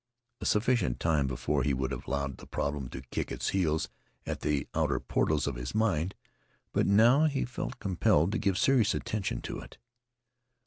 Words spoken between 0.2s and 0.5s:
A